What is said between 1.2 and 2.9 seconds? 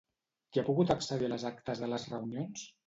a les actes de les reunions?